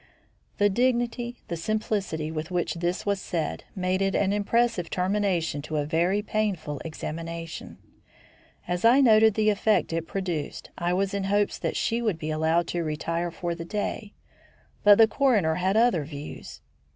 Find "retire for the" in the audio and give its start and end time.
12.83-13.63